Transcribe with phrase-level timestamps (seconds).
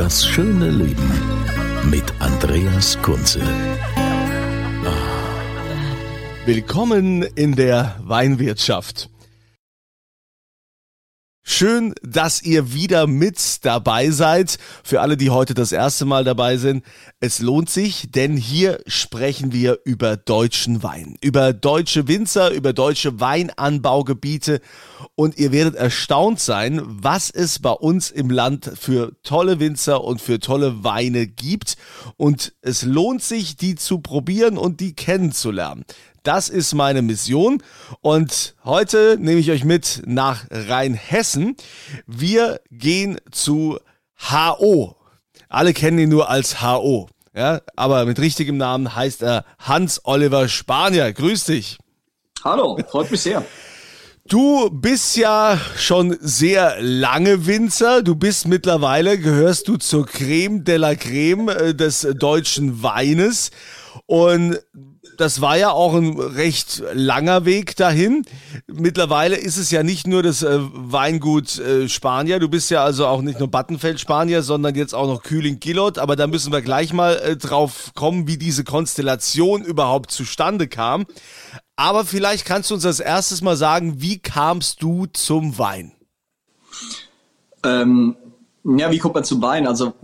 [0.00, 1.12] Das schöne Leben
[1.90, 3.42] mit Andreas Kunze.
[6.46, 9.09] Willkommen in der Weinwirtschaft.
[11.52, 14.56] Schön, dass ihr wieder mit dabei seid.
[14.84, 16.84] Für alle, die heute das erste Mal dabei sind,
[17.18, 23.18] es lohnt sich, denn hier sprechen wir über deutschen Wein, über deutsche Winzer, über deutsche
[23.18, 24.60] Weinanbaugebiete
[25.16, 30.22] und ihr werdet erstaunt sein, was es bei uns im Land für tolle Winzer und
[30.22, 31.76] für tolle Weine gibt
[32.16, 35.84] und es lohnt sich, die zu probieren und die kennenzulernen.
[36.22, 37.62] Das ist meine Mission.
[38.00, 41.56] Und heute nehme ich euch mit nach Rheinhessen.
[42.06, 43.78] Wir gehen zu
[44.30, 44.96] HO.
[45.48, 47.08] Alle kennen ihn nur als HO.
[47.34, 51.12] Ja, aber mit richtigem Namen heißt er Hans Oliver Spanier.
[51.12, 51.78] Grüß dich.
[52.44, 53.44] Hallo, freut mich sehr.
[54.26, 58.02] Du bist ja schon sehr lange Winzer.
[58.02, 63.50] Du bist mittlerweile, gehörst du zur Creme de la Creme äh, des deutschen Weines.
[64.06, 64.58] Und
[65.16, 68.24] das war ja auch ein recht langer Weg dahin.
[68.66, 72.38] Mittlerweile ist es ja nicht nur das äh, Weingut äh, Spanier.
[72.38, 75.98] Du bist ja also auch nicht nur Battenfeld Spanier, sondern jetzt auch noch Kühling Gillot.
[75.98, 81.06] Aber da müssen wir gleich mal äh, drauf kommen, wie diese Konstellation überhaupt zustande kam.
[81.76, 85.92] Aber vielleicht kannst du uns als erstes mal sagen, wie kamst du zum Wein?
[87.64, 88.16] Ähm,
[88.64, 89.66] ja, wie kommt man zum Wein?
[89.66, 89.94] Also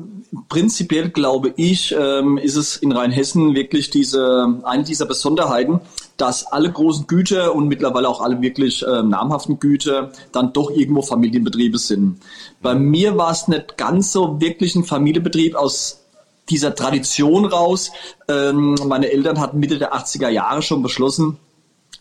[0.49, 5.81] prinzipiell glaube ich, ähm, ist es in Rheinhessen wirklich diese eine dieser Besonderheiten,
[6.17, 11.03] dass alle großen Güter und mittlerweile auch alle wirklich äh, namhaften Güter dann doch irgendwo
[11.03, 12.21] Familienbetriebe sind.
[12.63, 16.01] Bei mir war es nicht ganz so wirklich ein Familienbetrieb aus
[16.49, 17.91] dieser Tradition raus.
[18.29, 21.39] Ähm, meine Eltern hatten Mitte der 80er Jahre schon beschlossen,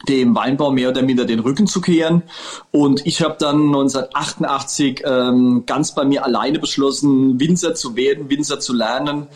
[0.06, 2.24] dem Weinbau mehr oder minder den Rücken zu kehren.
[2.72, 8.60] Und ich habe dann 1988 ähm, ganz bei mir alleine beschlossen, Winzer zu werden, Winzer
[8.60, 9.28] zu lernen.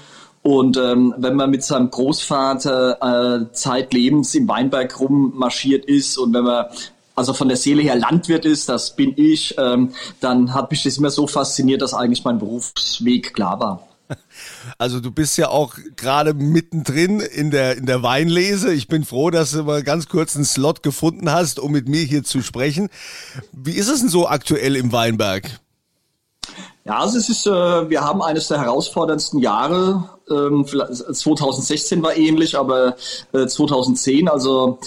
[0.42, 6.46] Und ähm, wenn man mit seinem Großvater äh, zeitlebens im Weinberg rummarschiert ist und wenn
[6.46, 6.66] man
[7.20, 9.92] also von der Seele her Landwirt ist, das bin ich, ähm,
[10.22, 13.89] dann hat mich das immer so fasziniert, dass eigentlich mein Berufsweg klar war.
[14.78, 18.74] Also du bist ja auch gerade mittendrin in der, in der Weinlese.
[18.74, 22.04] Ich bin froh, dass du mal ganz kurz einen Slot gefunden hast, um mit mir
[22.04, 22.90] hier zu sprechen.
[23.52, 25.60] Wie ist es denn so aktuell im Weinberg?
[26.86, 30.10] Ja, also es ist, äh, wir haben eines der herausforderndsten Jahre.
[30.28, 32.96] Ähm, 2016 war ähnlich, aber
[33.32, 34.80] äh, 2010, also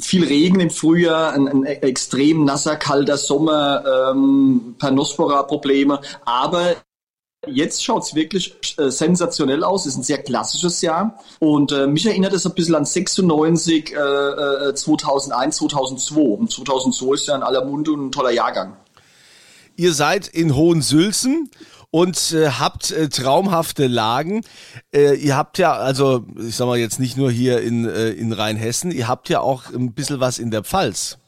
[0.00, 6.74] viel Regen im Frühjahr, ein, ein extrem nasser, kalter Sommer, ähm, Pernospora-Probleme, aber
[7.48, 9.86] Jetzt schaut es wirklich äh, sensationell aus.
[9.86, 11.18] Es ist ein sehr klassisches Jahr.
[11.38, 16.20] Und äh, mich erinnert es ein bisschen an 96, äh, 2001, 2002.
[16.20, 18.76] Und 2002 ist ja in aller Munde und ein toller Jahrgang.
[19.76, 21.50] Ihr seid in Hohensülzen
[21.90, 24.42] und äh, habt äh, traumhafte Lagen.
[24.92, 28.32] Äh, ihr habt ja, also ich sag mal jetzt nicht nur hier in, äh, in
[28.32, 31.18] Rheinhessen, ihr habt ja auch ein bisschen was in der Pfalz.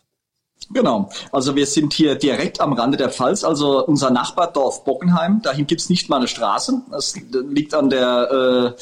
[0.70, 5.40] Genau, also wir sind hier direkt am Rande der Pfalz, also unser Nachbardorf Bockenheim.
[5.40, 6.82] Dahin gibt's nicht mal eine Straße.
[6.90, 8.74] Das liegt an der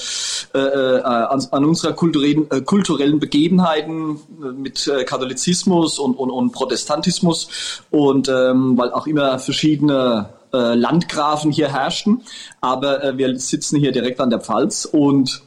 [0.55, 4.19] äh, äh, an, an unserer kulturellen, äh, kulturellen Begebenheiten
[4.57, 11.51] mit äh, Katholizismus und, und, und Protestantismus und ähm, weil auch immer verschiedene äh, Landgrafen
[11.51, 12.23] hier herrschten.
[12.63, 15.43] Aber äh, wir sitzen hier direkt an der Pfalz und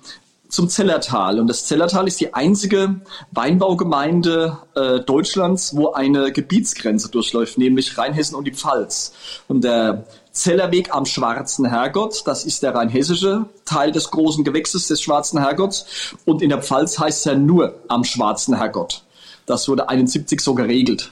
[0.49, 1.39] zum Zellertal.
[1.39, 3.01] Und das Zellertal ist die einzige
[3.31, 9.13] Weinbaugemeinde äh, Deutschlands, wo eine Gebietsgrenze durchläuft, nämlich Rheinhessen und die Pfalz.
[9.47, 15.01] Und der Zellerweg am Schwarzen Herrgott, das ist der rheinhessische Teil des großen Gewächses des
[15.01, 16.15] Schwarzen Herrgotts.
[16.25, 19.03] Und in der Pfalz heißt er nur am Schwarzen Herrgott.
[19.45, 21.11] Das wurde 71 so geregelt.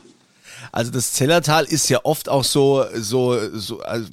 [0.71, 4.07] Also das Zellertal ist ja oft auch so, so, so also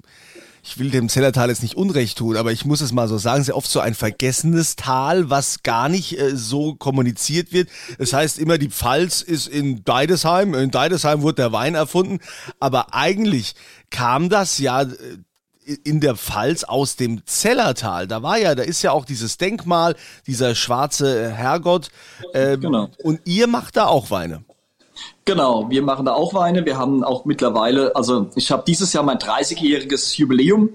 [0.64, 3.42] ich will dem Zellertal jetzt nicht Unrecht tun, aber ich muss es mal so sagen,
[3.42, 7.68] sehr oft so ein vergessenes Tal, was gar nicht äh, so kommuniziert wird.
[7.98, 12.20] Das heißt immer, die Pfalz ist in Deidesheim, in Deidesheim wurde der Wein erfunden,
[12.60, 13.54] aber eigentlich
[13.90, 14.88] kam das ja äh,
[15.84, 18.06] in der Pfalz aus dem Zellertal.
[18.06, 21.90] Da war ja, da ist ja auch dieses Denkmal, dieser schwarze Herrgott.
[22.34, 22.88] Ähm, genau.
[23.02, 24.44] Und ihr macht da auch Weine.
[25.24, 26.64] Genau, wir machen da auch Weine.
[26.66, 30.70] Wir haben auch mittlerweile, also ich habe dieses Jahr mein 30-jähriges Jubiläum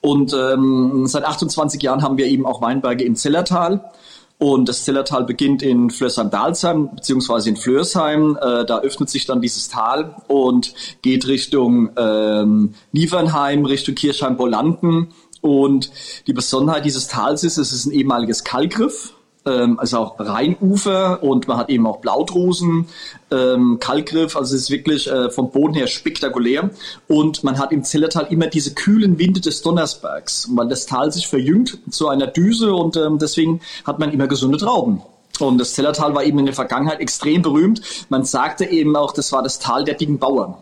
[0.00, 3.90] und ähm, seit 28 Jahren haben wir eben auch Weinberge im Zellertal.
[4.38, 8.38] Und das Zellertal beginnt in Flörsheim-Dalsheim beziehungsweise in Flörsheim.
[8.40, 15.12] Äh, da öffnet sich dann dieses Tal und geht Richtung ähm, Niefernheim, Richtung Kirchheim-Bolanden.
[15.40, 15.90] Und
[16.28, 19.14] die Besonderheit dieses Tals ist, es ist ein ehemaliges Kalkriff
[19.48, 22.88] ähm, also auch Rheinufer und man hat eben auch Blaudrosen,
[23.30, 26.70] ähm, Kalkgriff, also es ist wirklich äh, vom Boden her spektakulär
[27.08, 31.26] und man hat im Zellertal immer diese kühlen Winde des Donnersbergs, weil das Tal sich
[31.26, 35.02] verjüngt zu einer Düse und ähm, deswegen hat man immer gesunde Trauben.
[35.40, 37.80] Und das Zellertal war eben in der Vergangenheit extrem berühmt.
[38.08, 40.54] Man sagte eben auch, das war das Tal der dicken Bauern.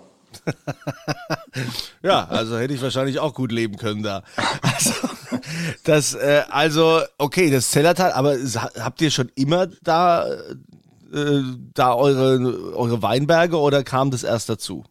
[2.02, 4.22] ja, also hätte ich wahrscheinlich auch gut leben können da.
[4.62, 4.92] Also,
[5.84, 8.36] das, äh, also, okay, das Zellertal, aber
[8.78, 10.26] habt ihr schon immer da,
[11.12, 11.42] äh,
[11.74, 14.84] da eure, eure Weinberge oder kam das erst dazu?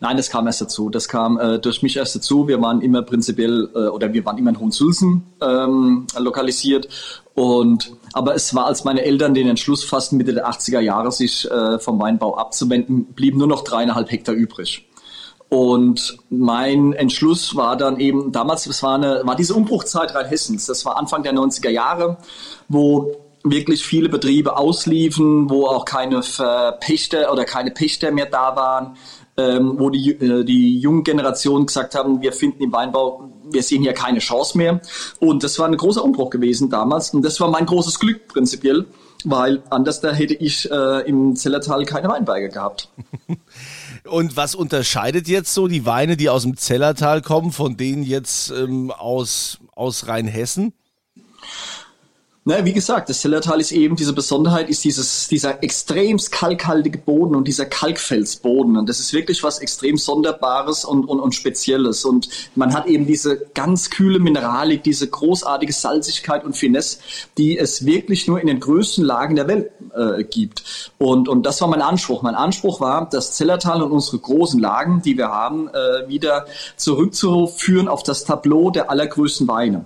[0.00, 0.90] Nein, das kam erst dazu.
[0.90, 2.48] Das kam äh, durch mich erst dazu.
[2.48, 6.88] Wir waren immer prinzipiell äh, oder wir waren immer in Hohensulzen ähm, lokalisiert.
[7.34, 11.48] Und aber es war, als meine Eltern den Entschluss fassten, Mitte der 80er Jahre sich
[11.50, 14.86] äh, vom Weinbau abzuwenden, blieben nur noch dreieinhalb Hektar übrig.
[15.48, 20.84] Und mein Entschluss war dann eben, damals, es war, eine, war diese Umbruchzeit Rheinhessens, das
[20.84, 22.18] war Anfang der 90er Jahre,
[22.68, 23.12] wo
[23.42, 28.96] wirklich viele Betriebe ausliefen, wo auch keine Verpächter oder keine Pächter mehr da waren,
[29.40, 33.82] ähm, wo die, äh, die jungen Generationen gesagt haben, wir finden im Weinbau, wir sehen
[33.82, 34.80] hier keine Chance mehr.
[35.18, 37.10] Und das war ein großer Umbruch gewesen damals.
[37.14, 38.86] Und das war mein großes Glück prinzipiell,
[39.24, 42.88] weil anders da hätte ich äh, im Zellertal keine Weinberge gehabt.
[44.08, 48.50] Und was unterscheidet jetzt so die Weine, die aus dem Zellertal kommen, von denen jetzt
[48.50, 50.72] ähm, aus, aus Rheinhessen?
[52.42, 57.36] Na, wie gesagt, das Zellertal ist eben diese Besonderheit, ist dieses, dieser extrem kalkhaltige Boden
[57.36, 58.78] und dieser Kalkfelsboden.
[58.78, 62.06] Und das ist wirklich was extrem Sonderbares und, und, und Spezielles.
[62.06, 67.00] Und man hat eben diese ganz kühle Mineralik, diese großartige Salzigkeit und Finesse,
[67.36, 70.92] die es wirklich nur in den größten Lagen der Welt äh, gibt.
[70.96, 72.22] Und, und das war mein Anspruch.
[72.22, 76.46] Mein Anspruch war, das Zellertal und unsere großen Lagen, die wir haben, äh, wieder
[76.76, 79.84] zurückzuführen auf das Tableau der allergrößten Weine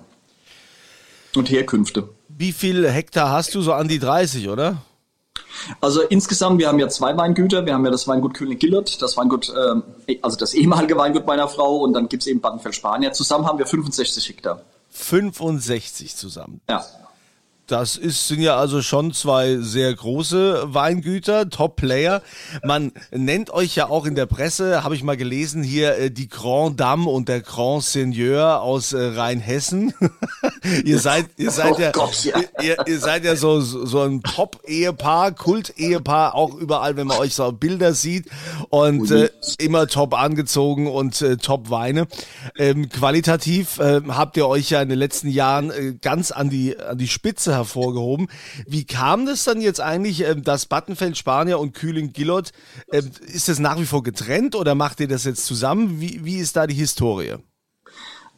[1.37, 2.09] und Herkünfte.
[2.37, 3.63] Wie viel Hektar hast du?
[3.63, 4.79] So an die 30, oder?
[5.81, 7.65] Also insgesamt, wir haben ja zwei Weingüter.
[7.65, 9.53] Wir haben ja das Weingut Kühling-Gillert, das Weingut,
[10.07, 13.13] äh, also das ehemalige Weingut meiner Frau und dann gibt's eben Badenfeld-Spanier.
[13.13, 14.63] Zusammen haben wir 65 Hektar.
[14.91, 16.61] 65 zusammen.
[16.69, 16.85] Ja.
[17.67, 22.21] Das ist, sind ja also schon zwei sehr große Weingüter, Top-Player.
[22.63, 26.29] Man nennt euch ja auch in der Presse, habe ich mal gelesen, hier äh, die
[26.29, 29.95] Grand Dame und der Grand Seigneur aus äh, Rheinhessen.
[30.85, 32.41] ihr seid, ihr seid oh ja, Gott, ja.
[32.63, 37.51] Ihr, ihr, seid ja so, so ein Top-Ehepaar, Kult-Ehepaar, auch überall, wenn man euch so
[37.53, 38.27] Bilder sieht
[38.71, 42.07] und äh, immer top angezogen und äh, top Weine.
[42.59, 46.79] Ähm, qualitativ äh, habt ihr euch ja in den letzten Jahren äh, ganz an die,
[46.79, 48.29] an die Spitze hervorgehoben.
[48.67, 52.51] Wie kam das dann jetzt eigentlich, ähm, dass Battenfeld Spanier und Kühling Gillot,
[52.93, 56.01] ähm, ist das nach wie vor getrennt oder macht ihr das jetzt zusammen?
[56.01, 57.37] Wie, wie ist da die Historie?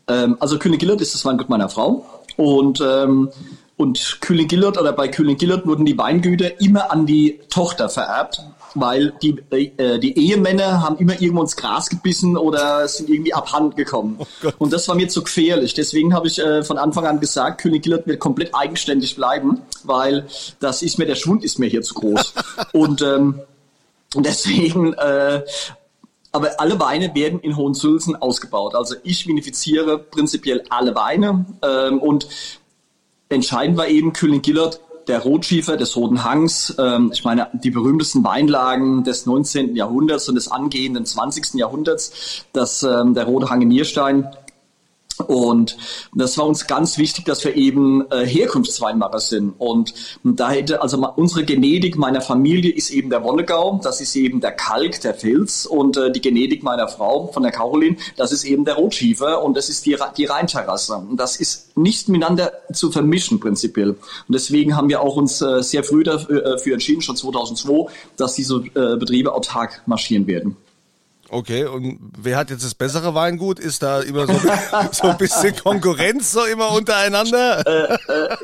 [0.08, 2.06] Ähm, also Kühling Gillot ist das Weingut meiner Frau
[2.36, 3.30] und ähm,
[3.78, 8.42] und Kühling Gillot oder bei Kühling Gillot wurden die Weingüter immer an die Tochter vererbt
[8.76, 13.74] weil die, äh, die Ehemänner haben immer irgendwo ins Gras gebissen oder sind irgendwie abhanden
[13.74, 14.18] gekommen.
[14.20, 15.74] Oh und das war mir zu gefährlich.
[15.74, 20.26] Deswegen habe ich äh, von Anfang an gesagt, König Gillard wird komplett eigenständig bleiben, weil
[20.60, 22.34] das ist mir, der Schwund ist mir hier zu groß.
[22.72, 23.40] und ähm,
[24.14, 25.42] deswegen äh,
[26.36, 28.74] aber alle Weine werden in Hohensulzen ausgebaut.
[28.74, 32.28] Also ich vinifiziere prinzipiell alle Weine ähm, und
[33.30, 38.24] entscheidend war eben Kühling Gillard der Rotschiefer des Roten Hangs, ähm, ich meine, die berühmtesten
[38.24, 39.76] Weinlagen des 19.
[39.76, 41.54] Jahrhunderts und des angehenden 20.
[41.54, 44.28] Jahrhunderts, das, ähm, der Rote Hang in Nierstein,
[45.26, 45.76] und
[46.14, 49.54] das war uns ganz wichtig, dass wir eben äh, Herkunftsweinmacher sind.
[49.58, 54.40] Und, da hätte, also unsere Genetik meiner Familie ist eben der Wonnegau, das ist eben
[54.40, 55.66] der Kalk, der Filz.
[55.66, 59.56] Und äh, die Genetik meiner Frau, von der Caroline, das ist eben der Rotschiefer und
[59.56, 60.96] das ist die, die Rheinterrasse.
[60.96, 63.90] Und das ist nicht miteinander zu vermischen prinzipiell.
[63.90, 68.34] Und deswegen haben wir auch uns äh, sehr früh dafür äh, entschieden, schon 2002, dass
[68.34, 70.56] diese äh, Betriebe autark marschieren werden.
[71.28, 73.58] Okay, und wer hat jetzt das bessere Weingut?
[73.58, 74.34] Ist da immer so,
[74.92, 77.66] so ein bisschen Konkurrenz so immer untereinander?
[77.66, 78.36] Äh, äh,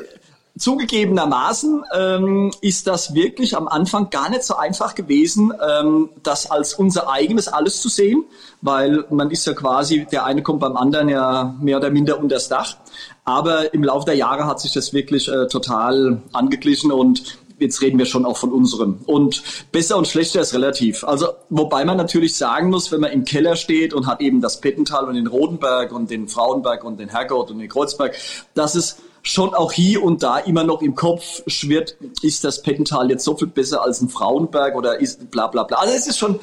[0.57, 6.75] zugegebenermaßen ähm, ist das wirklich am Anfang gar nicht so einfach gewesen, ähm, das als
[6.75, 8.23] unser eigenes alles zu sehen,
[8.61, 12.35] weil man ist ja quasi, der eine kommt beim anderen ja mehr oder minder unter
[12.35, 12.77] das Dach.
[13.25, 17.97] Aber im Laufe der Jahre hat sich das wirklich äh, total angeglichen und jetzt reden
[17.97, 18.99] wir schon auch von unserem.
[19.05, 19.41] Und
[19.71, 21.03] besser und schlechter ist relativ.
[21.03, 24.61] Also, wobei man natürlich sagen muss, wenn man im Keller steht und hat eben das
[24.61, 28.15] Pettental und den Rodenberg und den Frauenberg und den Herrgott und den Kreuzberg,
[28.53, 33.09] dass es schon auch hier und da immer noch im Kopf schwirrt, ist das Pettental
[33.09, 35.77] jetzt so viel besser als ein Frauenberg oder ist bla bla bla.
[35.77, 36.39] Also es ist schon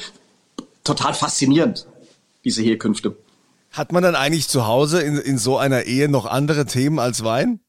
[0.83, 1.87] total faszinierend,
[2.45, 3.17] diese Herkünfte.
[3.71, 7.23] Hat man dann eigentlich zu Hause in, in so einer Ehe noch andere Themen als
[7.23, 7.61] Wein?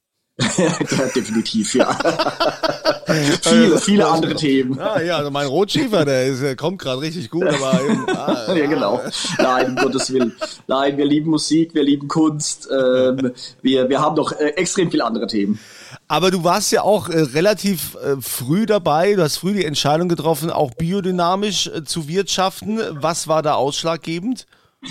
[0.57, 1.97] ja, definitiv, ja.
[3.13, 4.77] viele, viele andere Themen.
[4.77, 8.53] Ja, ja, also mein Rotschiefer, der, ist, der kommt gerade richtig gut, aber eben, ah,
[8.55, 9.01] ja, genau.
[9.37, 10.33] Nein, um Gottes Willen.
[10.67, 15.05] Nein, wir lieben Musik, wir lieben Kunst, ähm, wir, wir haben doch äh, extrem viele
[15.05, 15.59] andere Themen.
[16.07, 20.09] Aber du warst ja auch äh, relativ äh, früh dabei, du hast früh die Entscheidung
[20.09, 22.79] getroffen, auch biodynamisch äh, zu wirtschaften.
[22.91, 24.45] Was war da ausschlaggebend?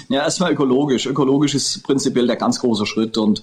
[0.08, 1.06] Ja, erstmal ökologisch.
[1.06, 3.42] Ökologisch ist prinzipiell der ganz große Schritt und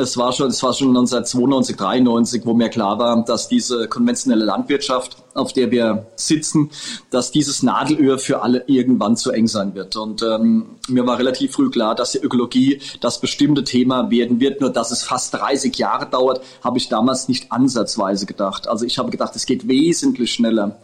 [0.00, 4.44] es war schon, es war schon 1992, 93, wo mir klar war, dass diese konventionelle
[4.44, 6.70] Landwirtschaft, auf der wir sitzen,
[7.10, 9.96] dass dieses Nadelöhr für alle irgendwann zu eng sein wird.
[9.96, 14.60] Und ähm, mir war relativ früh klar, dass die Ökologie das bestimmte Thema werden wird.
[14.60, 18.68] Nur dass es fast 30 Jahre dauert, habe ich damals nicht ansatzweise gedacht.
[18.68, 20.78] Also ich habe gedacht, es geht wesentlich schneller.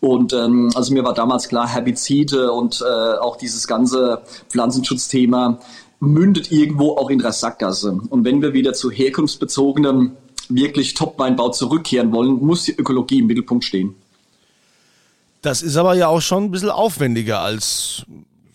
[0.00, 5.58] Und ähm, also mir war damals klar, Herbizide und äh, auch dieses ganze Pflanzenschutzthema
[6.00, 8.00] mündet irgendwo auch in der Sackgasse.
[8.08, 10.12] Und wenn wir wieder zu herkunftsbezogenem,
[10.48, 13.94] wirklich Top-Weinbau zurückkehren wollen, muss die Ökologie im Mittelpunkt stehen.
[15.42, 18.04] Das ist aber ja auch schon ein bisschen aufwendiger als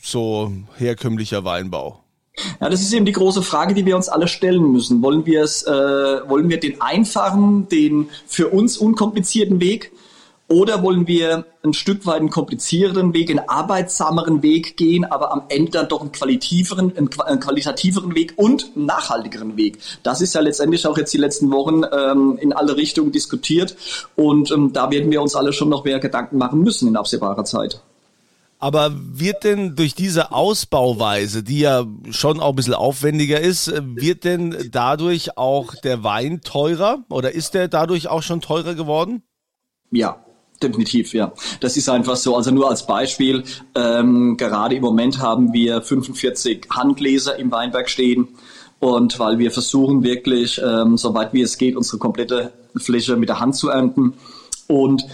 [0.01, 2.03] so herkömmlicher Weinbau.
[2.59, 5.01] Ja, das ist eben die große Frage, die wir uns alle stellen müssen.
[5.03, 9.91] Wollen wir es, äh, wollen wir den einfachen, den für uns unkomplizierten Weg
[10.49, 15.43] oder wollen wir ein Stück weit einen komplizierteren Weg, einen arbeitsameren Weg gehen, aber am
[15.49, 19.79] Ende dann doch einen qualitiveren, einen qualitativeren Weg und einen nachhaltigeren Weg?
[20.03, 23.75] Das ist ja letztendlich auch jetzt die letzten Wochen ähm, in alle Richtungen diskutiert.
[24.15, 27.45] Und ähm, da werden wir uns alle schon noch mehr Gedanken machen müssen in absehbarer
[27.45, 27.81] Zeit.
[28.59, 34.23] Aber wird denn durch diese Ausbauweise, die ja schon auch ein bisschen aufwendiger ist, wird
[34.23, 39.23] denn dadurch auch der Wein teurer oder ist der dadurch auch schon teurer geworden?
[39.91, 40.22] Ja,
[40.63, 41.33] Definitiv, ja.
[41.59, 42.35] Das ist einfach so.
[42.35, 43.43] Also nur als Beispiel,
[43.75, 48.29] ähm, gerade im Moment haben wir 45 Handgläser im Weinberg stehen.
[48.79, 53.39] Und weil wir versuchen wirklich, ähm, soweit wie es geht, unsere komplette Fläche mit der
[53.39, 54.13] Hand zu ernten.
[54.67, 55.05] Und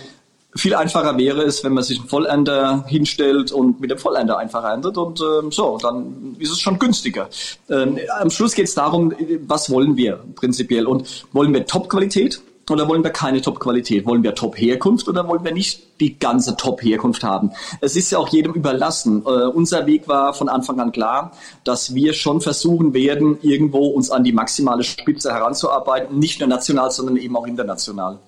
[0.55, 4.63] viel einfacher wäre es, wenn man sich einen Vollender hinstellt und mit dem Vollender einfach
[4.63, 7.29] erntet und ähm, so, dann ist es schon günstiger.
[7.69, 9.13] Ähm, am Schluss geht es darum,
[9.45, 14.05] was wollen wir prinzipiell und wollen wir Top-Qualität oder wollen wir keine Top-Qualität?
[14.05, 17.51] Wollen wir Top-Herkunft oder wollen wir nicht die ganze Top-Herkunft haben?
[17.81, 19.23] Es ist ja auch jedem überlassen.
[19.25, 21.31] Äh, unser Weg war von Anfang an klar,
[21.63, 26.91] dass wir schon versuchen werden, irgendwo uns an die maximale Spitze heranzuarbeiten, nicht nur national,
[26.91, 28.19] sondern eben auch international.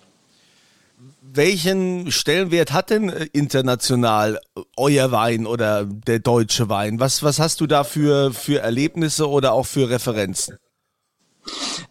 [1.34, 4.40] Welchen Stellenwert hat denn äh, international
[4.76, 7.00] euer Wein oder der deutsche Wein?
[7.00, 10.58] Was, was hast du da für, für Erlebnisse oder auch für Referenzen?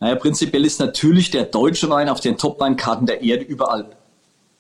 [0.01, 3.87] Naja, prinzipiell ist natürlich der deutsche Wein auf den Top-Weinkarten der Erde überall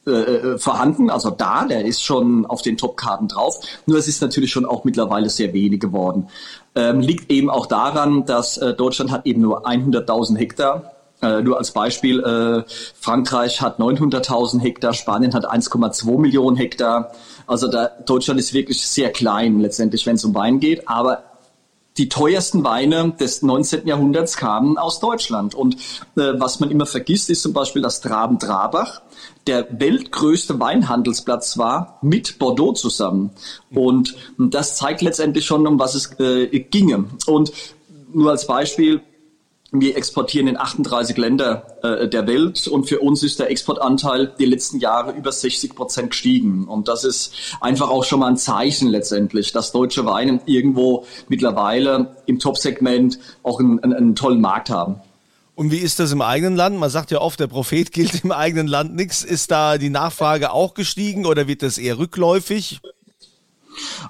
[0.06, 3.60] äh, äh, vorhanden, also da, der ist schon auf den Top-Karten drauf.
[3.84, 6.28] Nur es ist natürlich schon auch mittlerweile sehr wenig geworden.
[6.74, 10.92] Ähm, liegt eben auch daran, dass äh, Deutschland hat eben nur 100.000 Hektar.
[11.20, 12.64] Äh, nur als Beispiel, äh,
[12.98, 17.12] Frankreich hat 900.000 Hektar, Spanien hat 1,2 Millionen Hektar.
[17.46, 20.88] Also da, Deutschland ist wirklich sehr klein letztendlich, wenn es um Wein geht.
[20.88, 21.24] Aber
[21.98, 23.86] die teuersten Weine des 19.
[23.86, 25.54] Jahrhunderts kamen aus Deutschland.
[25.54, 25.74] Und
[26.16, 29.02] äh, was man immer vergisst, ist zum Beispiel, dass Traben-Trabach
[29.46, 33.30] der weltgrößte Weinhandelsplatz war mit Bordeaux zusammen.
[33.70, 37.06] Und das zeigt letztendlich schon, um was es äh, ginge.
[37.26, 37.52] Und
[38.12, 39.02] nur als Beispiel,
[39.72, 44.44] wir exportieren in 38 Länder äh, der Welt und für uns ist der Exportanteil die
[44.44, 46.66] letzten Jahre über 60 Prozent gestiegen.
[46.66, 52.16] Und das ist einfach auch schon mal ein Zeichen letztendlich, dass deutsche Weine irgendwo mittlerweile
[52.26, 54.96] im Top-Segment auch einen, einen, einen tollen Markt haben.
[55.54, 56.78] Und wie ist das im eigenen Land?
[56.78, 59.22] Man sagt ja oft, der Prophet gilt im eigenen Land nichts.
[59.22, 62.80] Ist da die Nachfrage auch gestiegen oder wird das eher rückläufig?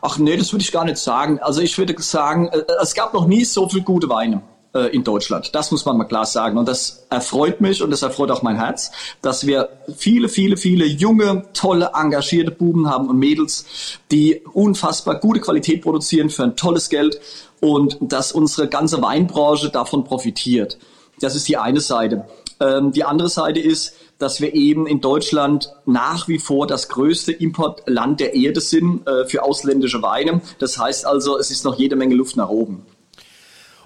[0.00, 1.38] Ach nee, das würde ich gar nicht sagen.
[1.40, 4.42] Also ich würde sagen, äh, es gab noch nie so viel gute Weine.
[4.72, 5.52] Äh, in Deutschland.
[5.52, 6.56] Das muss man mal klar sagen.
[6.56, 10.84] Und das erfreut mich und das erfreut auch mein Herz, dass wir viele, viele, viele
[10.86, 13.64] junge, tolle, engagierte Buben haben und Mädels,
[14.12, 17.20] die unfassbar gute Qualität produzieren für ein tolles Geld
[17.58, 20.78] und dass unsere ganze Weinbranche davon profitiert.
[21.20, 22.26] Das ist die eine Seite.
[22.60, 27.32] Ähm, die andere Seite ist, dass wir eben in Deutschland nach wie vor das größte
[27.32, 30.42] Importland der Erde sind äh, für ausländische Weine.
[30.60, 32.86] Das heißt also, es ist noch jede Menge Luft nach oben.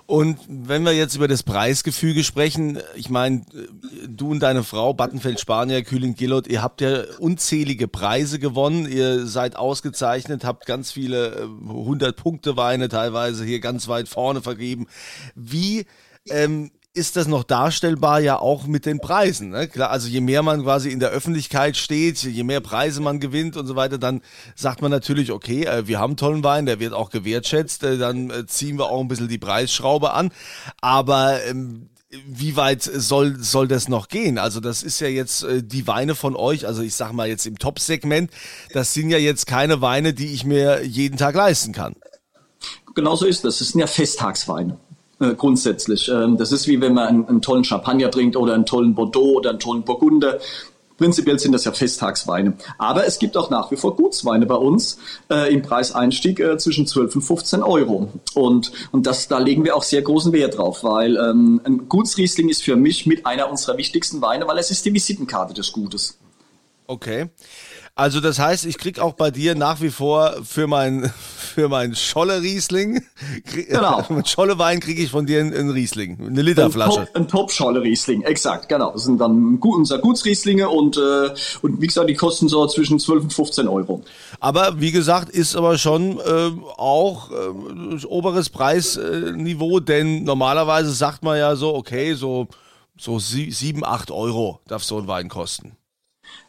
[0.06, 3.42] Und wenn wir jetzt über das Preisgefüge sprechen, ich meine,
[4.06, 9.26] du und deine Frau, Battenfeld Spanier, Kühling Gillot, ihr habt ja unzählige Preise gewonnen, ihr
[9.26, 14.88] seid ausgezeichnet, habt ganz viele 100 Punkte Weine teilweise hier ganz weit vorne vergeben.
[15.34, 15.86] Wie
[16.28, 19.50] ähm, ist das noch darstellbar ja auch mit den Preisen.
[19.50, 19.66] Ne?
[19.66, 23.56] Klar, also je mehr man quasi in der Öffentlichkeit steht, je mehr Preise man gewinnt
[23.56, 24.22] und so weiter, dann
[24.54, 28.30] sagt man natürlich, okay, äh, wir haben tollen Wein, der wird auch gewertschätzt, äh, dann
[28.30, 30.30] äh, ziehen wir auch ein bisschen die Preisschraube an.
[30.80, 31.90] Aber ähm,
[32.28, 34.38] wie weit soll, soll das noch gehen?
[34.38, 37.44] Also das ist ja jetzt äh, die Weine von euch, also ich sag mal jetzt
[37.44, 38.30] im Top-Segment,
[38.72, 41.96] das sind ja jetzt keine Weine, die ich mir jeden Tag leisten kann.
[42.94, 43.58] Genauso ist das.
[43.58, 44.78] Das sind ja Festtagsweine.
[45.24, 46.08] Äh, grundsätzlich.
[46.08, 49.36] Ähm, das ist wie wenn man einen, einen, tollen Champagner trinkt oder einen tollen Bordeaux
[49.36, 50.38] oder einen tollen Burgunder.
[50.96, 52.54] Prinzipiell sind das ja Festtagsweine.
[52.78, 56.86] Aber es gibt auch nach wie vor Gutsweine bei uns äh, im Preiseinstieg äh, zwischen
[56.86, 58.10] 12 und 15 Euro.
[58.34, 62.48] Und, und das, da legen wir auch sehr großen Wert drauf, weil ähm, ein Gutsriesling
[62.48, 66.16] ist für mich mit einer unserer wichtigsten Weine, weil es ist die Visitenkarte des Gutes.
[66.86, 67.30] Okay.
[67.96, 71.12] Also das heißt, ich krieg auch bei dir nach wie vor für mein
[71.54, 73.04] für mein Scholle Riesling,
[73.68, 74.04] genau.
[74.08, 77.02] mit Scholle Wein kriege ich von dir einen Riesling, eine Literflasche.
[77.02, 78.90] Ein Top, ein Top Scholle Riesling, exakt, genau.
[78.90, 81.30] Das sind dann unser Gutsrieslinge und äh,
[81.62, 84.02] und wie gesagt, die kosten so zwischen 12 und 15 Euro.
[84.40, 91.38] Aber wie gesagt, ist aber schon äh, auch äh, oberes Preisniveau, denn normalerweise sagt man
[91.38, 92.48] ja so, okay, so
[92.98, 95.76] so sieben, acht Euro darf so ein Wein kosten.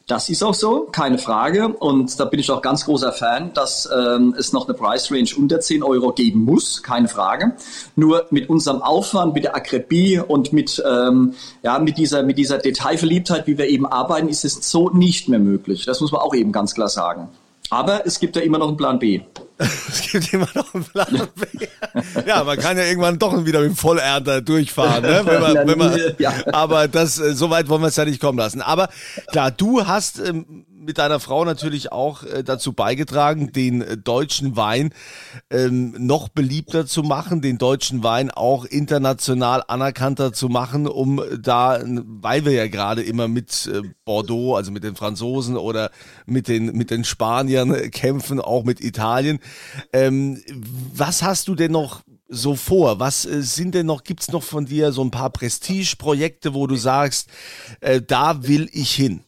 [0.07, 1.67] Das ist auch so, keine Frage.
[1.67, 5.29] Und da bin ich auch ganz großer Fan, dass ähm, es noch eine Price Range
[5.35, 7.55] unter 10 Euro geben muss, keine Frage.
[7.95, 11.33] Nur mit unserem Aufwand, mit der Akribie und mit, ähm,
[11.63, 15.39] ja, mit, dieser, mit dieser Detailverliebtheit, wie wir eben arbeiten, ist es so nicht mehr
[15.39, 15.85] möglich.
[15.85, 17.29] Das muss man auch eben ganz klar sagen.
[17.69, 19.21] Aber es gibt ja immer noch einen Plan B.
[19.57, 21.67] es gibt immer noch einen Plan B.
[22.27, 25.21] ja, man kann ja irgendwann doch wieder mit dem Vollernter durchfahren, ne?
[25.25, 26.33] wenn man, wenn man, ja.
[26.51, 28.61] aber das, äh, so weit wollen wir es ja nicht kommen lassen.
[28.61, 28.89] Aber
[29.31, 34.55] klar, du hast ähm, mit deiner Frau natürlich auch äh, dazu beigetragen, den äh, deutschen
[34.55, 34.93] Wein
[35.49, 41.81] ähm, noch beliebter zu machen, den deutschen Wein auch international anerkannter zu machen, um da,
[41.83, 45.91] weil wir ja gerade immer mit äh, Bordeaux, also mit den Franzosen oder
[46.25, 49.39] mit den, mit den Spaniern kämpfen, auch mit Italien.
[49.91, 50.41] Ähm,
[50.93, 52.99] was hast du denn noch so vor?
[52.99, 56.75] Was äh, sind denn noch, gibt's noch von dir so ein paar Prestigeprojekte, wo du
[56.75, 57.29] sagst,
[57.81, 59.21] äh, da will ich hin?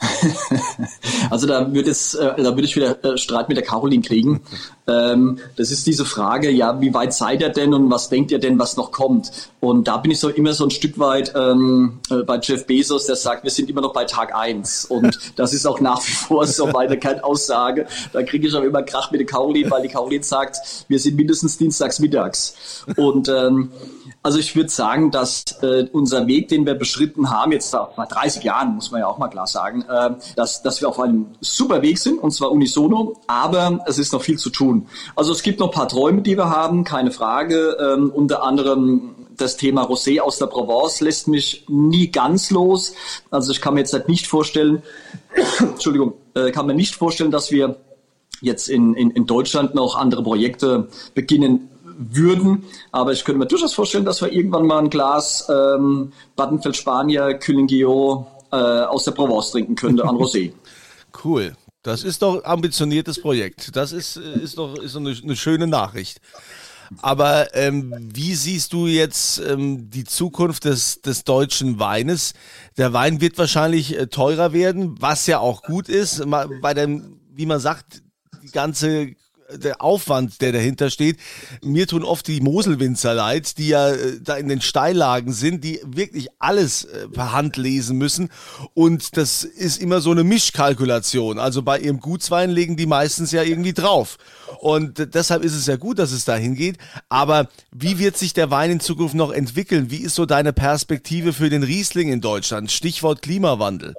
[1.30, 4.42] also da würde es, äh, da würde ich wieder äh, Streit mit der Caroline kriegen.
[4.86, 8.38] Ähm, das ist diese Frage, ja, wie weit seid ihr denn und was denkt ihr
[8.38, 9.50] denn, was noch kommt?
[9.60, 13.06] Und da bin ich so immer so ein Stück weit ähm, äh, bei Jeff Bezos,
[13.06, 16.12] der sagt, wir sind immer noch bei Tag eins Und das ist auch nach wie
[16.12, 17.86] vor so keine Aussage.
[18.12, 21.16] Da kriege ich auch immer Krach mit der Caroline, weil die Caroline sagt, wir sind
[21.16, 22.84] mindestens dienstags mittags.
[22.96, 23.72] Und ähm,
[24.22, 28.42] also ich würde sagen, dass äh, unser Weg, den wir beschritten haben, jetzt bei 30
[28.42, 31.82] Jahren, muss man ja auch mal klar sagen, äh, dass, dass wir auf einem super
[31.82, 34.86] Weg sind, und zwar unisono, aber es ist noch viel zu tun.
[35.16, 37.76] Also es gibt noch ein paar Träume, die wir haben, keine Frage.
[37.80, 42.94] Ähm, unter anderem das Thema Rosé aus der Provence lässt mich nie ganz los.
[43.30, 44.82] Also ich kann mir jetzt halt nicht vorstellen,
[45.60, 47.76] Entschuldigung, äh, kann mir nicht vorstellen, dass wir
[48.40, 52.64] jetzt in, in, in Deutschland noch andere Projekte beginnen würden.
[52.92, 57.34] Aber ich könnte mir durchaus vorstellen, dass wir irgendwann mal ein Glas ähm, Battenfeld Spanier,
[57.34, 60.52] Kühlingio äh, aus der Provence trinken könnte an Rosé.
[61.24, 61.54] Cool.
[61.82, 63.74] Das ist doch ambitioniertes Projekt.
[63.74, 66.20] Das ist, äh, ist doch ist eine, eine schöne Nachricht.
[67.00, 72.34] Aber ähm, wie siehst du jetzt ähm, die Zukunft des, des deutschen Weines?
[72.76, 76.22] Der Wein wird wahrscheinlich äh, teurer werden, was ja auch gut ist.
[76.28, 78.02] Bei dem, wie man sagt,
[78.42, 79.14] die ganze
[79.56, 81.18] der Aufwand, der dahinter steht.
[81.62, 85.80] Mir tun oft die Moselwinzer leid, die ja äh, da in den Steillagen sind, die
[85.86, 88.30] wirklich alles äh, per Hand lesen müssen.
[88.74, 91.38] Und das ist immer so eine Mischkalkulation.
[91.38, 94.18] Also bei ihrem Gutswein legen die meistens ja irgendwie drauf.
[94.58, 96.78] Und deshalb ist es ja gut, dass es dahin geht.
[97.08, 99.90] Aber wie wird sich der Wein in Zukunft noch entwickeln?
[99.90, 102.70] Wie ist so deine Perspektive für den Riesling in Deutschland?
[102.70, 103.94] Stichwort Klimawandel.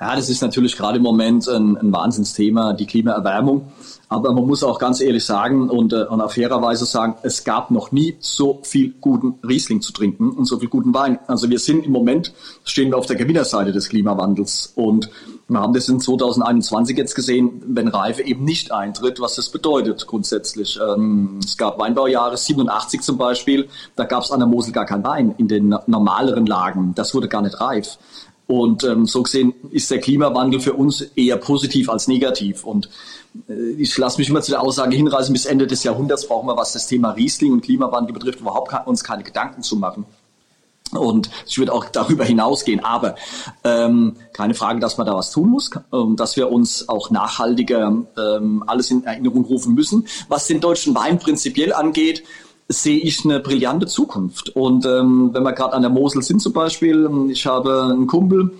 [0.00, 3.72] Ja, das ist natürlich gerade im Moment ein, ein Wahnsinnsthema, die Klimaerwärmung.
[4.08, 7.42] Aber man muss auch ganz ehrlich sagen und, äh, und auf fairer Weise sagen, es
[7.42, 11.18] gab noch nie so viel guten Riesling zu trinken und so viel guten Wein.
[11.26, 12.32] Also wir sind im Moment,
[12.64, 14.72] stehen wir auf der Gewinnerseite des Klimawandels.
[14.76, 15.10] Und
[15.48, 20.06] wir haben das in 2021 jetzt gesehen, wenn Reife eben nicht eintritt, was das bedeutet
[20.06, 20.78] grundsätzlich.
[20.80, 25.02] Ähm, es gab Weinbaujahre 87 zum Beispiel, da gab es an der Mosel gar kein
[25.02, 26.92] Wein in den normaleren Lagen.
[26.94, 27.98] Das wurde gar nicht reif.
[28.46, 32.64] Und ähm, so gesehen ist der Klimawandel für uns eher positiv als negativ.
[32.64, 32.88] Und
[33.48, 36.56] äh, ich lasse mich immer zu der Aussage hinreißen, bis Ende des Jahrhunderts brauchen wir,
[36.56, 40.06] was das Thema Riesling und Klimawandel betrifft, überhaupt uns keine Gedanken zu machen.
[40.92, 42.84] Und ich würde auch darüber hinausgehen.
[42.84, 43.16] Aber
[43.64, 47.92] ähm, keine Frage, dass man da was tun muss, ähm, dass wir uns auch nachhaltiger
[48.16, 50.06] ähm, alles in Erinnerung rufen müssen.
[50.28, 52.22] Was den deutschen Wein prinzipiell angeht,
[52.68, 54.50] sehe ich eine brillante Zukunft.
[54.56, 58.52] Und ähm, wenn wir gerade an der Mosel sind zum Beispiel, ich habe einen Kumpel,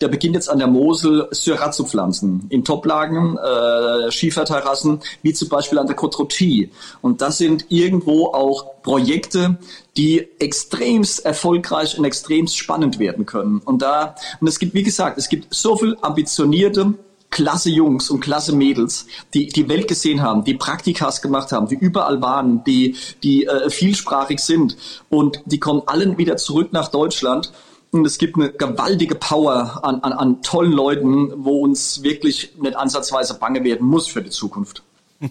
[0.00, 5.48] der beginnt jetzt an der Mosel Syrah zu pflanzen, in Toplagen, äh, Schieferterrassen, wie zum
[5.48, 6.68] Beispiel an der Côte
[7.00, 9.56] Und das sind irgendwo auch Projekte,
[9.96, 13.60] die extremst erfolgreich und extremst spannend werden können.
[13.64, 16.94] Und da, und es gibt, wie gesagt, es gibt so viel ambitionierte,
[17.34, 21.74] klasse Jungs und klasse Mädels, die die Welt gesehen haben, die Praktikas gemacht haben, die
[21.74, 24.76] überall waren, die, die äh, vielsprachig sind
[25.10, 27.52] und die kommen allen wieder zurück nach Deutschland.
[27.90, 32.76] Und es gibt eine gewaltige Power an, an, an tollen Leuten, wo uns wirklich nicht
[32.76, 34.82] ansatzweise bange werden muss für die Zukunft.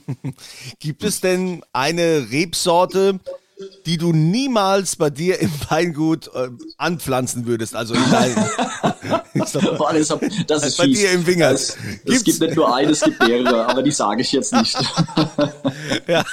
[0.79, 3.19] gibt es denn eine Rebsorte,
[3.85, 8.35] die du niemals bei dir im Weingut äh, anpflanzen würdest, also in deinem,
[9.77, 10.07] Boah, das,
[10.47, 10.99] das ist bei fies.
[10.99, 11.55] dir im Wingert.
[11.55, 14.75] Es, es gibt nicht nur eine, es gibt mehrere, aber die sage ich jetzt nicht.
[16.07, 16.23] ja,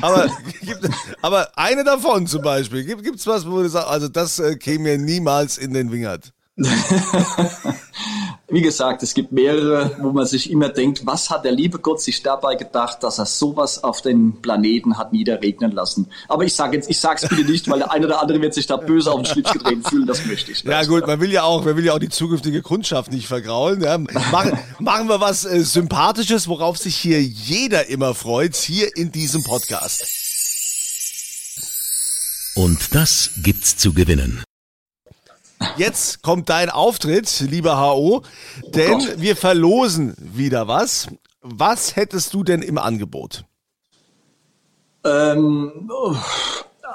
[0.00, 0.88] aber, gibt,
[1.22, 4.84] aber eine davon zum Beispiel, gibt es was, wo du sagst, also das äh, käme
[4.84, 6.32] mir niemals in den Wingert?
[8.50, 12.00] Wie gesagt, es gibt mehrere, wo man sich immer denkt, was hat der liebe Gott
[12.00, 16.08] sich dabei gedacht, dass er sowas auf den Planeten hat niederregnen lassen.
[16.28, 18.66] Aber ich sage jetzt, ich sag's bitte nicht, weil der eine oder andere wird sich
[18.66, 20.72] da böse auf den Schlips gedreht fühlen, das möchte ich nicht.
[20.72, 23.82] Ja gut, man will ja auch, man will ja auch die zukünftige Kundschaft nicht vergraulen.
[23.82, 23.98] Ja.
[23.98, 29.44] Machen, machen wir was äh, Sympathisches, worauf sich hier jeder immer freut, hier in diesem
[29.44, 30.06] Podcast.
[32.54, 34.42] Und das gibt's zu gewinnen.
[35.78, 38.22] Jetzt kommt dein Auftritt, lieber HO,
[38.74, 41.06] denn oh wir verlosen wieder was.
[41.40, 43.44] Was hättest du denn im Angebot?
[45.04, 46.16] Ähm, oh,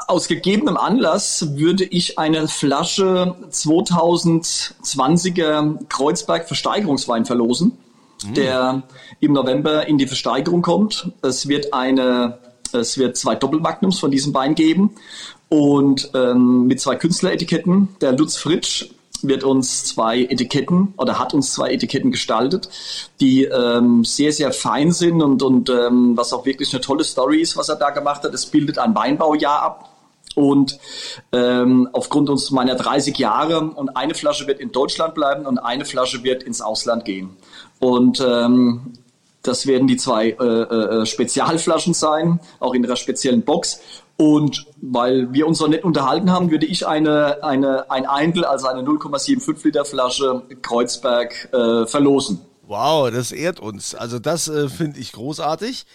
[0.08, 7.78] aus gegebenem Anlass würde ich eine Flasche 2020er Kreuzberg Versteigerungswein verlosen,
[8.26, 8.34] mhm.
[8.34, 8.84] der
[9.22, 11.10] im November in die Versteigerung kommt.
[11.22, 12.38] Es wird eine
[12.74, 14.96] es wird zwei Doppelmagnums von diesem Wein geben
[15.54, 17.90] und ähm, mit zwei Künstleretiketten.
[18.02, 18.90] Der Lutz Fritsch
[19.22, 22.70] wird uns zwei Etiketten oder hat uns zwei Etiketten gestaltet,
[23.22, 27.40] die ähm, sehr, sehr fein sind und, und ähm, was auch wirklich eine tolle Story
[27.40, 28.34] ist, was er da gemacht hat.
[28.34, 29.90] Es bildet ein Weinbaujahr ab.
[30.34, 30.80] Und
[31.32, 35.86] ähm, aufgrund uns meiner 30 Jahre und eine Flasche wird in Deutschland bleiben und eine
[35.86, 37.38] Flasche wird ins Ausland gehen.
[37.80, 38.94] Und ähm,
[39.44, 43.82] das werden die zwei äh, äh, Spezialflaschen sein, auch in einer speziellen Box.
[44.18, 48.68] Und weil wir uns noch nicht unterhalten haben, würde ich eine, eine, ein Eindl, also
[48.68, 52.42] eine 0,75 Liter Flasche Kreuzberg äh, verlosen.
[52.68, 53.96] Wow, das ehrt uns.
[53.96, 55.86] Also das äh, finde ich großartig.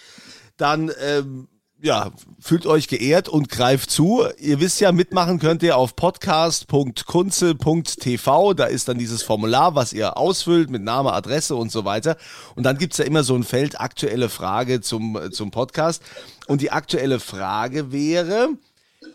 [0.57, 1.49] Dann ähm,
[1.81, 2.11] ja,
[2.41, 4.25] fühlt euch geehrt und greift zu.
[4.39, 8.55] Ihr wisst ja, mitmachen könnt ihr auf podcast.kunze.tv.
[8.55, 12.17] Da ist dann dieses Formular, was ihr ausfüllt mit Name, Adresse und so weiter.
[12.57, 16.03] Und dann gibt's ja immer so ein Feld aktuelle Frage zum, zum Podcast.
[16.49, 18.49] Und die aktuelle Frage wäre,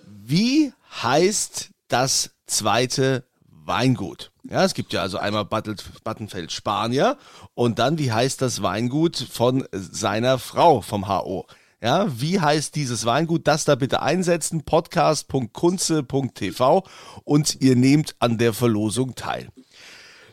[0.08, 0.72] wie
[1.02, 3.26] heißt das zweite
[3.66, 4.32] Weingut?
[4.50, 7.18] Ja, es gibt ja also einmal Buttenfeld Spanier
[7.56, 11.48] und dann, wie heißt das Weingut von seiner Frau vom HO?
[11.84, 13.46] Ja, wie heißt dieses Weingut?
[13.46, 16.86] Das da bitte einsetzen, podcast.kunze.tv
[17.26, 19.50] und ihr nehmt an der Verlosung teil.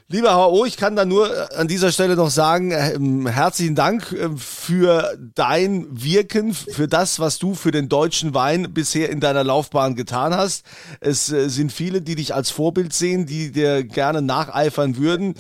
[0.07, 4.13] Lieber HO, ich kann da nur äh, an dieser Stelle noch sagen, ähm, herzlichen Dank
[4.13, 9.43] äh, für dein Wirken, für das, was du für den deutschen Wein bisher in deiner
[9.43, 10.65] Laufbahn getan hast.
[11.01, 15.35] Es äh, sind viele, die dich als Vorbild sehen, die dir gerne nacheifern würden.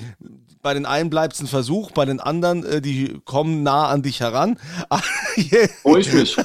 [0.63, 4.03] Bei den einen bleibt es ein Versuch, bei den anderen, äh, die kommen nah an
[4.03, 4.59] dich heran.
[5.85, 6.37] Ruhig mich.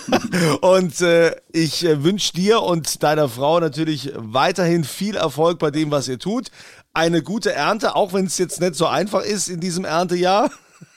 [0.61, 5.91] Und äh, ich äh, wünsche dir und deiner Frau natürlich weiterhin viel Erfolg bei dem,
[5.91, 6.49] was ihr tut.
[6.93, 10.49] Eine gute Ernte, auch wenn es jetzt nicht so einfach ist in diesem Erntejahr.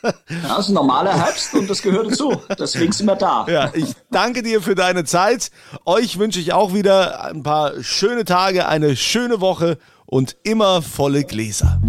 [0.03, 0.13] Ja,
[0.53, 2.41] es ist ein normaler Herbst und das gehört dazu.
[2.57, 3.47] Deswegen sind wir da.
[3.49, 5.51] Ja, ich danke dir für deine Zeit.
[5.85, 11.25] Euch wünsche ich auch wieder ein paar schöne Tage, eine schöne Woche und immer volle
[11.25, 11.81] Gläser.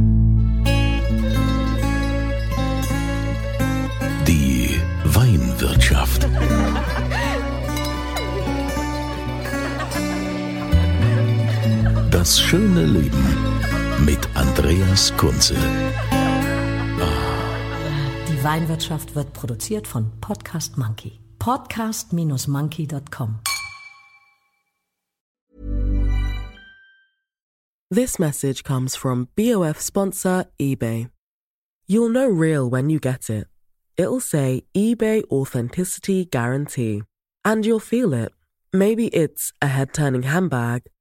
[12.20, 13.24] Das schöne Leben
[14.04, 15.56] mit Andreas Kunze.
[18.28, 21.18] Die Weinwirtschaft wird produziert von Podcast Monkey.
[21.40, 23.40] Podcast-monkey.com.
[27.90, 31.10] This message comes from BOF sponsor eBay.
[31.88, 33.48] You'll know real when you get it.
[33.96, 37.04] It'll say eBay Authenticity Guarantee.
[37.46, 38.34] And you'll feel it.
[38.74, 40.82] Maybe it's a head turning handbag,